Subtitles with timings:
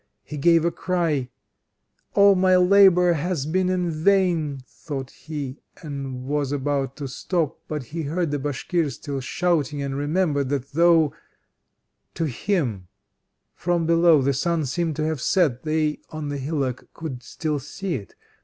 [0.23, 1.29] He gave a cry:
[2.15, 7.83] "All my labor has been in vain," thought he, and was about to stop, but
[7.83, 11.13] he heard the Bashkirs still shouting, and remembered that though
[12.15, 12.87] to him,
[13.53, 17.93] from below, the sun seemed to have set, they on the hillock could still see
[17.93, 18.15] it.